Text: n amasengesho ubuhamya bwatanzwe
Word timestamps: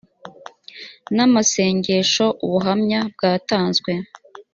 n 1.15 1.17
amasengesho 1.25 2.25
ubuhamya 2.45 2.99
bwatanzwe 3.13 3.91